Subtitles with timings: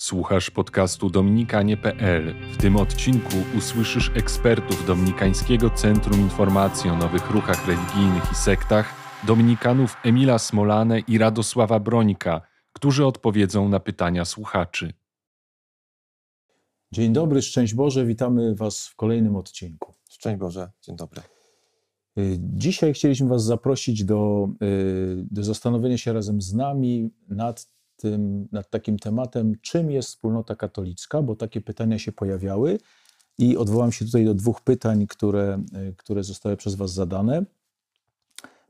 [0.00, 2.34] Słuchasz podcastu dominikanie.pl.
[2.52, 8.94] W tym odcinku usłyszysz ekspertów Dominikańskiego Centrum Informacji o Nowych Ruchach Religijnych i Sektach,
[9.26, 12.40] dominikanów Emila Smolane i Radosława Brońka,
[12.72, 14.92] którzy odpowiedzą na pytania słuchaczy.
[16.92, 19.94] Dzień dobry, szczęść Boże, witamy Was w kolejnym odcinku.
[20.10, 21.20] Szczęść Boże, dzień dobry.
[22.18, 28.48] Y, Dzisiaj chcieliśmy Was zaprosić do, y, do zastanowienia się razem z nami nad, tym,
[28.52, 32.78] nad takim tematem, czym jest wspólnota katolicka, bo takie pytania się pojawiały
[33.38, 37.44] i odwołam się tutaj do dwóch pytań, które, y, które zostały przez Was zadane.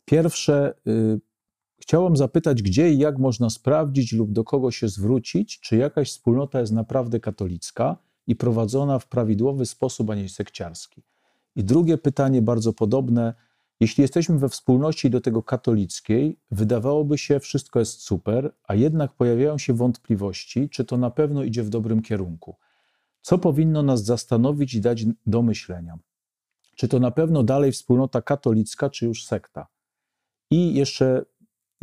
[0.05, 0.75] Pierwsze,
[1.81, 6.61] chciałam zapytać, gdzie i jak można sprawdzić lub do kogo się zwrócić, czy jakaś wspólnota
[6.61, 11.03] jest naprawdę katolicka i prowadzona w prawidłowy sposób, a nie sekciarski.
[11.57, 13.35] I drugie pytanie, bardzo podobne.
[13.81, 19.59] Jeśli jesteśmy we wspólnocie do tego katolickiej, wydawałoby się, wszystko jest super, a jednak pojawiają
[19.59, 22.57] się wątpliwości, czy to na pewno idzie w dobrym kierunku.
[23.23, 25.99] Co powinno nas zastanowić i dać do myślenia?
[26.77, 29.67] Czy to na pewno dalej wspólnota katolicka, czy już sekta?
[30.51, 31.25] I jeszcze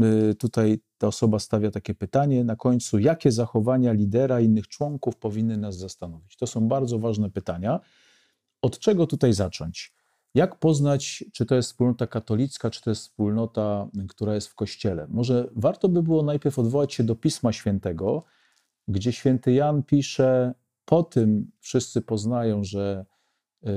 [0.03, 5.17] y, tutaj ta osoba stawia takie pytanie na końcu: jakie zachowania lidera i innych członków
[5.17, 6.37] powinny nas zastanowić?
[6.37, 7.79] To są bardzo ważne pytania.
[8.61, 9.94] Od czego tutaj zacząć?
[10.35, 15.07] Jak poznać, czy to jest wspólnota katolicka, czy to jest wspólnota, która jest w kościele?
[15.09, 18.23] Może warto by było najpierw odwołać się do Pisma Świętego,
[18.87, 20.53] gdzie święty Jan pisze:
[20.85, 23.05] Po tym wszyscy poznają, że
[23.67, 23.69] y,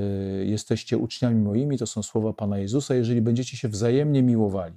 [0.46, 4.74] jesteście uczniami moimi, to są słowa Pana Jezusa, jeżeli będziecie się wzajemnie miłowali.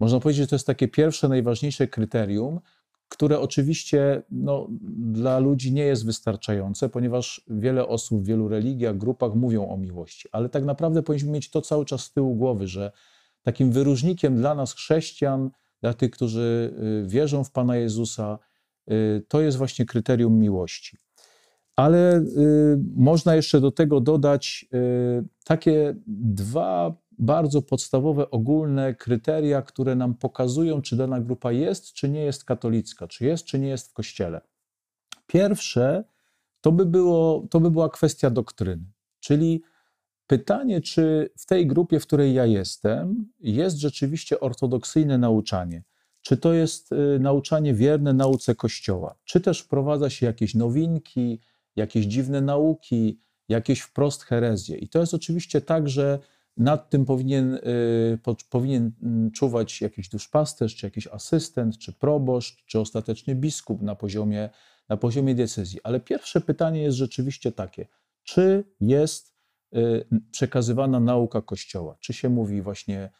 [0.00, 2.60] Można powiedzieć, że to jest takie pierwsze, najważniejsze kryterium,
[3.08, 9.34] które oczywiście no, dla ludzi nie jest wystarczające, ponieważ wiele osób w wielu religiach, grupach
[9.34, 12.92] mówią o miłości, ale tak naprawdę powinniśmy mieć to cały czas z tyłu głowy, że
[13.42, 16.74] takim wyróżnikiem dla nas, chrześcijan, dla tych, którzy
[17.04, 18.38] y, wierzą w Pana Jezusa,
[18.90, 20.96] y, to jest właśnie kryterium miłości.
[21.76, 22.24] Ale y,
[22.96, 24.66] można jeszcze do tego dodać
[25.44, 32.20] takie dwa bardzo podstawowe, ogólne kryteria, które nam pokazują, czy dana grupa jest, czy nie
[32.20, 34.40] jest katolicka, czy jest, czy nie jest w kościele.
[35.26, 36.04] Pierwsze
[36.60, 38.84] to by, było, to by była kwestia doktryny,
[39.20, 39.62] czyli
[40.26, 45.84] pytanie, czy w tej grupie, w której ja jestem, jest rzeczywiście ortodoksyjne nauczanie.
[46.22, 49.18] Czy to jest y, nauczanie wierne nauce Kościoła?
[49.24, 51.40] Czy też wprowadza się jakieś nowinki,
[51.76, 54.76] jakieś dziwne nauki, jakieś wprost herezje?
[54.76, 56.18] I to jest oczywiście tak, że
[56.56, 58.18] nad tym powinien, y,
[58.50, 64.50] powinien mm, czuwać jakiś duszpasterz, czy jakiś asystent, czy proboszcz, czy ostatecznie biskup na poziomie,
[64.88, 65.80] na poziomie decyzji.
[65.84, 67.86] Ale pierwsze pytanie jest rzeczywiście takie:
[68.22, 69.34] czy jest
[69.76, 71.96] y, przekazywana nauka Kościoła?
[72.00, 73.10] Czy się mówi właśnie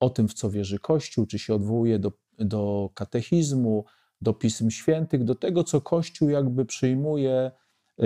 [0.00, 3.84] o tym, w co wierzy Kościół, czy się odwołuje do, do katechizmu,
[4.20, 8.04] do pism świętych, do tego, co Kościół jakby przyjmuje y,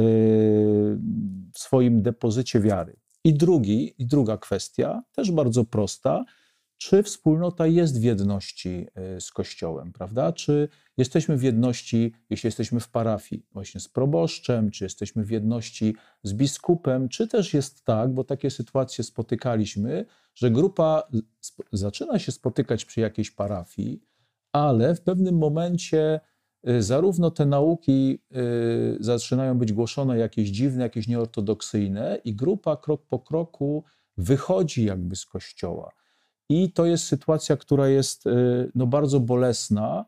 [1.52, 2.96] w swoim depozycie wiary.
[3.24, 6.24] I, drugi, I druga kwestia, też bardzo prosta,
[6.76, 8.86] czy wspólnota jest w jedności
[9.16, 10.32] y, z Kościołem, prawda?
[10.32, 15.96] Czy jesteśmy w jedności, jeśli jesteśmy w parafii, właśnie z proboszczem, czy jesteśmy w jedności
[16.22, 21.02] z biskupem, czy też jest tak, bo takie sytuacje spotykaliśmy, że grupa
[21.72, 24.02] zaczyna się spotykać przy jakiejś parafii,
[24.52, 31.08] ale w pewnym momencie Y, zarówno te nauki y, zaczynają być głoszone jakieś dziwne, jakieś
[31.08, 33.84] nieortodoksyjne, i grupa krok po kroku
[34.16, 35.92] wychodzi jakby z kościoła.
[36.48, 40.04] I to jest sytuacja, która jest y, no, bardzo bolesna.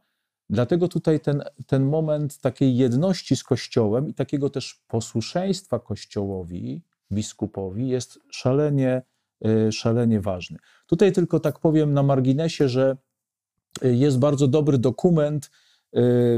[0.51, 6.83] Dlatego tutaj ten, ten moment takiej jedności z Kościołem i takiego też posłuszeństwa Kościołowi,
[7.13, 9.03] biskupowi jest szalenie,
[9.71, 10.59] szalenie ważny.
[10.87, 12.97] Tutaj tylko tak powiem na marginesie, że
[13.83, 15.70] jest bardzo dobry dokument, Y,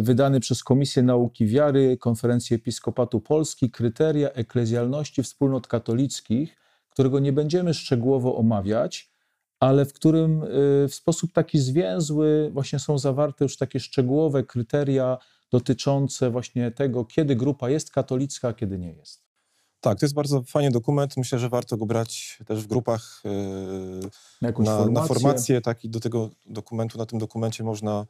[0.00, 6.56] wydany przez Komisję Nauki Wiary, Konferencję Episkopatu Polski, kryteria eklezjalności wspólnot katolickich,
[6.90, 9.12] którego nie będziemy szczegółowo omawiać,
[9.60, 10.46] ale w którym y,
[10.88, 15.18] w sposób taki zwięzły właśnie są zawarte już takie szczegółowe kryteria
[15.50, 19.22] dotyczące właśnie tego, kiedy grupa jest katolicka, a kiedy nie jest.
[19.80, 21.16] Tak, to jest bardzo fajny dokument.
[21.16, 23.22] Myślę, że warto go brać też w grupach
[24.42, 25.60] yy, na, na, formację.
[25.60, 28.06] Tak, i do tego dokumentu, na tym dokumencie można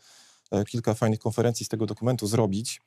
[0.69, 2.81] kilka fajnych konferencji z tego dokumentu zrobić.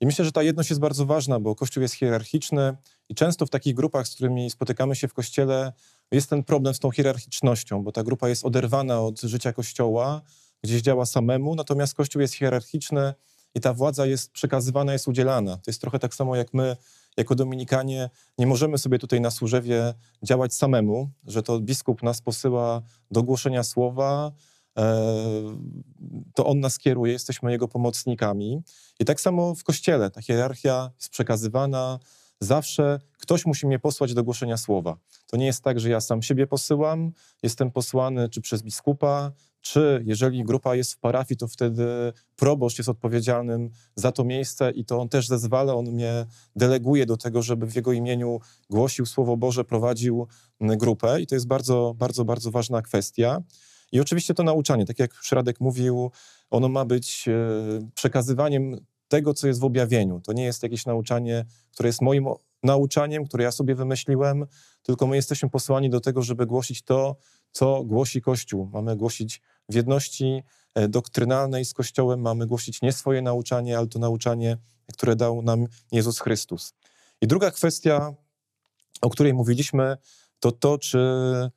[0.00, 2.76] I myślę, że ta jedność jest bardzo ważna, bo Kościół jest hierarchiczny
[3.08, 5.72] i często w takich grupach, z którymi spotykamy się w Kościele,
[6.10, 10.22] jest ten problem z tą hierarchicznością, bo ta grupa jest oderwana od życia Kościoła,
[10.62, 13.14] gdzieś działa samemu, natomiast Kościół jest hierarchiczny
[13.54, 15.56] i ta władza jest przekazywana, jest udzielana.
[15.56, 16.76] To jest trochę tak samo jak my,
[17.16, 22.82] jako Dominikanie, nie możemy sobie tutaj na Służewie działać samemu, że to biskup nas posyła
[23.10, 24.32] do głoszenia słowa,
[26.34, 28.62] to On nas kieruje, jesteśmy Jego pomocnikami.
[29.00, 31.98] I tak samo w Kościele ta hierarchia jest przekazywana,
[32.40, 34.96] zawsze ktoś musi mnie posłać do głoszenia słowa.
[35.26, 37.12] To nie jest tak, że ja sam siebie posyłam,
[37.42, 41.86] jestem posłany czy przez biskupa, czy jeżeli grupa jest w parafii, to wtedy
[42.36, 47.16] proboszcz jest odpowiedzialnym za to miejsce i to on też zezwala, on mnie deleguje do
[47.16, 48.40] tego, żeby w jego imieniu
[48.70, 50.26] głosił Słowo Boże, prowadził
[50.60, 53.42] grupę i to jest bardzo, bardzo, bardzo ważna kwestia.
[53.92, 56.10] I oczywiście to nauczanie, tak jak Szradek mówił,
[56.50, 57.32] ono ma być e,
[57.94, 58.76] przekazywaniem
[59.08, 60.20] tego, co jest w objawieniu.
[60.20, 62.28] To nie jest jakieś nauczanie, które jest moim
[62.62, 64.46] nauczaniem, które ja sobie wymyśliłem,
[64.82, 67.16] tylko my jesteśmy posłani do tego, żeby głosić to,
[67.52, 68.70] co głosi Kościół.
[68.72, 70.42] Mamy głosić w jedności
[70.74, 74.56] e, doktrynalnej z Kościołem, mamy głosić nie swoje nauczanie, ale to nauczanie,
[74.92, 76.74] które dał nam Jezus Chrystus.
[77.20, 78.14] I druga kwestia,
[79.00, 79.96] o której mówiliśmy,
[80.40, 81.50] to to, czy e,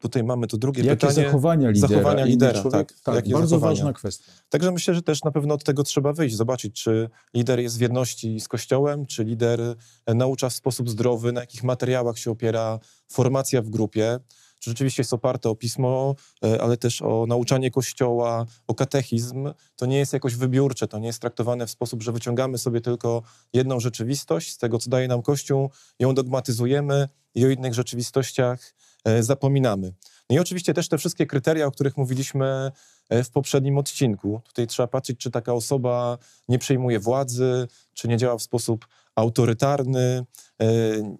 [0.00, 1.26] Tutaj mamy to drugie Jakie pytanie.
[1.26, 1.88] zachowania lidera?
[1.88, 3.14] Zachowania lidera, człowiek, tak.
[3.14, 3.74] tak bardzo zachowania.
[3.74, 4.32] ważna kwestia.
[4.48, 7.80] Także myślę, że też na pewno od tego trzeba wyjść, zobaczyć, czy lider jest w
[7.80, 9.60] jedności z Kościołem, czy lider
[10.06, 14.18] naucza w sposób zdrowy, na jakich materiałach się opiera formacja w grupie,
[14.60, 16.14] czy rzeczywiście jest oparte o pismo,
[16.44, 19.52] e, ale też o nauczanie Kościoła, o katechizm.
[19.76, 23.22] To nie jest jakoś wybiórcze, to nie jest traktowane w sposób, że wyciągamy sobie tylko
[23.52, 28.74] jedną rzeczywistość z tego, co daje nam Kościół, ją dogmatyzujemy i o innych rzeczywistościach
[29.04, 29.92] E, zapominamy.
[30.30, 32.70] No i oczywiście też te wszystkie kryteria, o których mówiliśmy
[33.08, 34.40] e, w poprzednim odcinku.
[34.44, 36.18] Tutaj trzeba patrzeć, czy taka osoba
[36.48, 38.86] nie przejmuje władzy, czy nie działa w sposób
[39.20, 40.24] autorytarny,
[40.60, 40.66] e,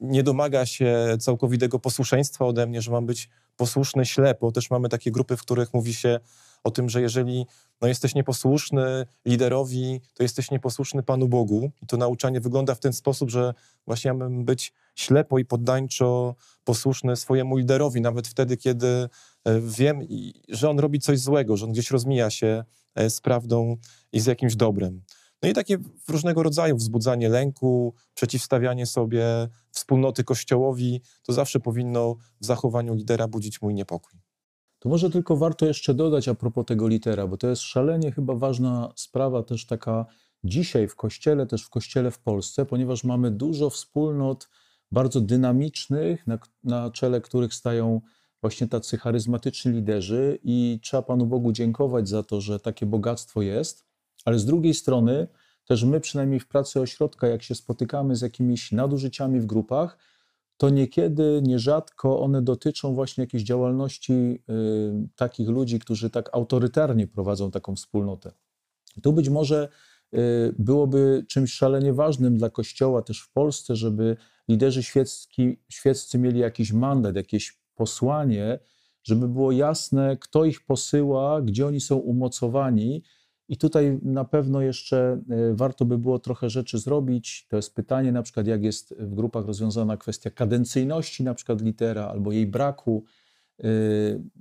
[0.01, 4.53] nie domaga się całkowitego posłuszeństwa ode mnie, że mam być posłuszny ślepo.
[4.53, 6.21] Też mamy takie grupy, w których mówi się
[6.65, 7.47] o tym, że jeżeli
[7.81, 11.71] no, jesteś nieposłuszny liderowi, to jesteś nieposłuszny Panu Bogu.
[11.83, 13.55] I to nauczanie wygląda w ten sposób, że
[13.87, 19.09] właśnie mamy być ślepo i poddańczo posłuszny swojemu liderowi, nawet wtedy, kiedy e,
[19.61, 20.01] wiem,
[20.49, 22.65] że on robi coś złego, że on gdzieś rozmija się
[22.95, 23.77] e, z prawdą
[24.13, 25.03] i z jakimś dobrem.
[25.43, 25.79] No i takie
[26.09, 33.63] różnego rodzaju wzbudzanie lęku, przeciwstawianie sobie wspólnoty kościołowi, to zawsze powinno w zachowaniu lidera budzić
[33.63, 34.21] mój niepokój.
[34.79, 38.35] To może tylko warto jeszcze dodać a propos tego litera, bo to jest szalenie chyba
[38.35, 40.07] ważna sprawa też taka
[40.45, 44.49] dzisiaj w kościele, też w kościele w Polsce, ponieważ mamy dużo wspólnot
[44.93, 48.01] bardzo dynamicznych, na, na czele których stają
[48.41, 53.90] właśnie tacy charyzmatyczni liderzy i trzeba Panu Bogu dziękować za to, że takie bogactwo jest,
[54.25, 55.29] ale z drugiej strony
[55.65, 59.99] też my przynajmniej w pracy ośrodka, jak się spotykamy z jakimiś nadużyciami w grupach,
[60.57, 64.39] to niekiedy, nierzadko one dotyczą właśnie jakiejś działalności y,
[65.17, 68.33] takich ludzi, którzy tak autorytarnie prowadzą taką wspólnotę.
[69.03, 69.69] Tu być może
[70.15, 70.19] y,
[70.59, 74.17] byłoby czymś szalenie ważnym dla Kościoła też w Polsce, żeby
[74.49, 78.59] liderzy świecki, świeccy mieli jakiś mandat, jakieś posłanie,
[79.03, 83.03] żeby było jasne, kto ich posyła, gdzie oni są umocowani.
[83.51, 87.47] I tutaj na pewno jeszcze e, warto by było trochę rzeczy zrobić.
[87.49, 92.09] To jest pytanie, na przykład, jak jest w grupach rozwiązana kwestia kadencyjności, na przykład litera,
[92.09, 93.05] albo jej braku.
[93.59, 93.65] E,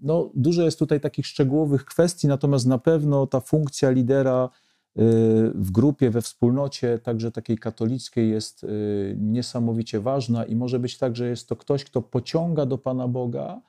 [0.02, 4.50] no, dużo jest tutaj takich szczegółowych kwestii, natomiast na pewno ta funkcja lidera
[4.98, 10.98] Y, w grupie, we wspólnocie, także takiej katolickiej, jest y, niesamowicie ważna i może być
[10.98, 13.62] tak, że jest to ktoś, kto pociąga do Pana Boga,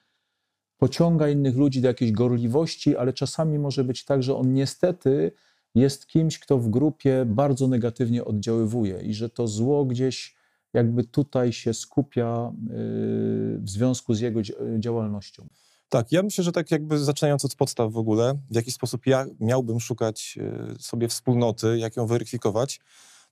[0.80, 5.32] pociąga innych ludzi do jakiejś gorliwości, ale czasami może być tak, że on niestety
[5.74, 10.36] jest kimś, kto w grupie bardzo negatywnie oddziaływuje i że to zło gdzieś
[10.72, 14.40] jakby tutaj się skupia y, w związku z jego
[14.78, 15.48] działalnością.
[15.88, 19.26] Tak, ja myślę, że tak jakby zaczynając od podstaw w ogóle, w jaki sposób ja
[19.40, 22.80] miałbym szukać e, sobie wspólnoty, jak ją weryfikować,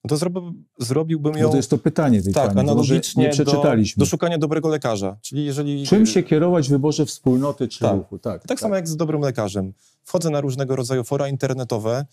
[0.04, 0.40] no to zrobi,
[0.78, 1.44] zrobiłbym ją...
[1.44, 4.00] Bo to jest to pytanie tej Tak, pani, analogicznie nie przeczytaliśmy.
[4.00, 5.16] Do, do, szukania dobrego lekarza.
[5.22, 5.86] Czyli jeżeli...
[5.86, 7.96] Czym się kierować w wyborze wspólnoty czy tak.
[7.96, 8.18] ruchu?
[8.18, 9.72] Tak, tak, tak samo jak z dobrym lekarzem.
[10.04, 12.06] Wchodzę na różnego rodzaju fora internetowe,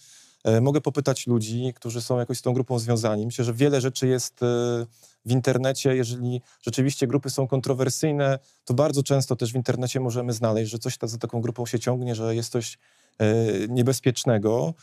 [0.43, 3.25] e, mogę popytać ludzi, którzy są jakoś z tą grupą związani.
[3.25, 4.43] Myślę, że wiele rzeczy jest...
[4.43, 4.85] E,
[5.25, 10.71] w internecie, jeżeli rzeczywiście grupy są kontrowersyjne, to bardzo często też w internecie możemy znaleźć,
[10.71, 12.77] że coś za taką grupą się ciągnie, że jest coś
[13.19, 13.35] e,
[13.69, 14.73] niebezpiecznego.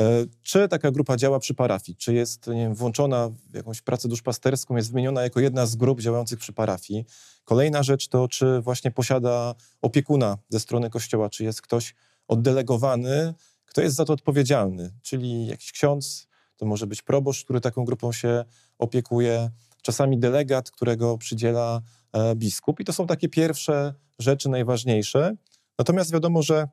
[0.00, 1.96] E, czy taka grupa działa przy parafii?
[1.96, 6.00] Czy jest nie wiem, włączona w jakąś pracę duszpasterską, jest wymieniona jako jedna z grup
[6.00, 7.04] działających przy parafii?
[7.44, 11.94] Kolejna rzecz to, czy właśnie posiada opiekuna ze strony kościoła, czy jest ktoś
[12.28, 13.34] oddelegowany,
[13.64, 18.12] kto jest za to odpowiedzialny, czyli jakiś ksiądz, to może być proboszcz, który taką grupą
[18.12, 18.44] się
[18.78, 19.50] opiekuje,
[19.82, 21.80] czasami delegat, którego przydziela
[22.12, 22.80] e, biskup.
[22.80, 25.36] I to są takie pierwsze rzeczy najważniejsze.
[25.78, 26.68] Natomiast wiadomo, że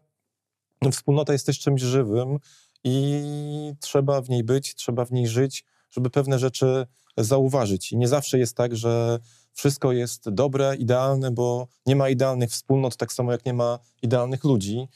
[0.91, 2.39] wspólnota jest też czymś żywym
[2.83, 6.86] i trzeba w niej być, trzeba w niej żyć, żeby pewne rzeczy
[7.17, 7.91] zauważyć.
[7.91, 9.19] I nie zawsze jest tak, że
[9.53, 14.43] wszystko jest dobre, idealne, bo nie ma idealnych wspólnot, tak samo jak nie ma idealnych
[14.43, 14.88] ludzi.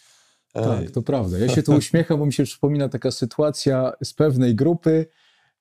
[0.53, 1.37] Tak, to prawda.
[1.37, 5.05] Ja się tu uśmiecham, bo mi się przypomina taka sytuacja z pewnej grupy,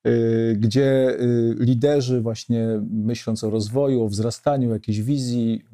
[0.07, 5.65] y, gdzie y, liderzy właśnie myśląc o rozwoju, o wzrastaniu jakiejś wizji,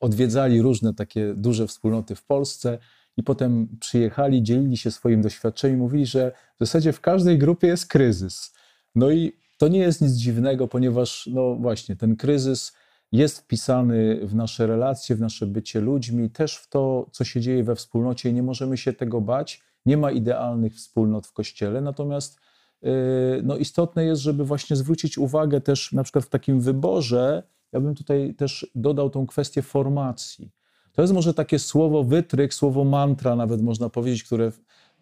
[0.00, 2.78] odwiedzali różne takie duże wspólnoty w Polsce
[3.16, 7.86] i potem przyjechali, dzielili się swoim doświadczeniem, mówili, że w zasadzie w każdej grupie jest
[7.86, 8.54] kryzys.
[8.94, 12.72] No i to nie jest nic dziwnego, ponieważ no właśnie ten kryzys
[13.12, 17.64] jest wpisany w nasze relacje, w nasze bycie ludźmi, też w to, co się dzieje
[17.64, 19.62] we wspólnocie i nie możemy się tego bać.
[19.86, 22.40] Nie ma idealnych wspólnot w Kościele, natomiast
[22.82, 22.90] yy,
[23.44, 27.42] no, istotne jest, żeby właśnie zwrócić uwagę też na przykład w takim wyborze,
[27.72, 30.52] ja bym tutaj też dodał tą kwestię formacji.
[30.94, 34.52] To jest może takie słowo wytryk, słowo mantra nawet można powiedzieć, które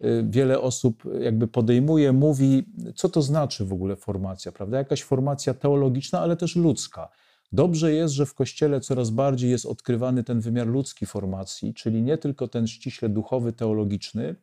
[0.03, 4.77] y, wiele osób jakby podejmuje, mówi, co to znaczy w ogóle formacja, prawda?
[4.77, 7.09] Jakaś formacja teologiczna, ale też ludzka.
[7.51, 12.17] Dobrze jest, że w Kościele coraz bardziej jest odkrywany ten wymiar ludzki formacji, czyli nie
[12.17, 14.35] tylko ten ściśle duchowy, teologiczny,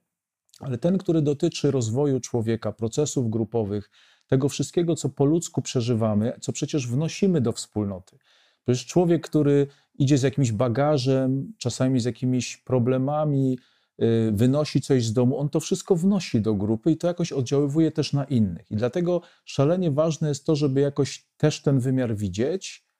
[0.60, 3.90] ale ten, który dotyczy rozwoju człowieka, procesów grupowych,
[4.26, 8.18] tego wszystkiego, co po ludzku przeżywamy, co przecież wnosimy do wspólnoty.
[8.64, 13.58] Przecież człowiek, który idzie z jakimś bagażem, czasami z jakimiś problemami,
[14.02, 17.90] y, wynosi coś z domu, on to wszystko wnosi do grupy i to jakoś oddziaływuje
[17.90, 18.70] też na innych.
[18.70, 22.90] I dlatego szalenie ważne jest to, żeby jakoś też ten wymiar widzieć.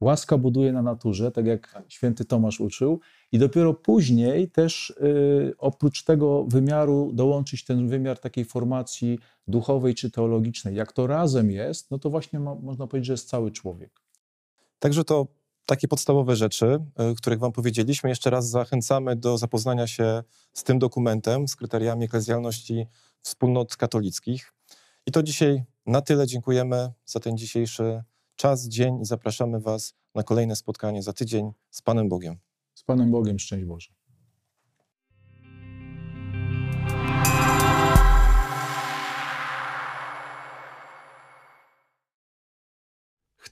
[0.00, 3.00] Łaska buduje na naturze, tak jak święty Tomasz uczył,
[3.32, 10.10] i dopiero później też y, oprócz tego wymiaru dołączyć ten wymiar takiej formacji duchowej czy
[10.10, 10.74] teologicznej.
[10.74, 14.01] Jak to razem jest, no to właśnie ma, można powiedzieć, że jest cały człowiek.
[14.82, 15.26] Także to
[15.66, 16.78] takie podstawowe rzeczy,
[17.12, 18.10] y, których Wam powiedzieliśmy.
[18.10, 20.22] Jeszcze raz zachęcamy do zapoznania się
[20.52, 22.86] z tym dokumentem, z kryteriami eklezjalności
[23.22, 24.52] wspólnot katolickich.
[25.06, 26.26] I to dzisiaj na tyle.
[26.26, 28.02] Dziękujemy za ten dzisiejszy
[28.36, 32.38] czas, dzień i zapraszamy Was na kolejne spotkanie za tydzień z Panem Bogiem.
[32.74, 34.01] Z Panem Bogiem, szczęść Boże.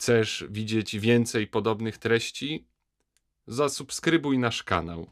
[0.00, 2.66] Chcesz widzieć więcej podobnych treści?
[3.46, 5.10] Zasubskrybuj nasz kanał.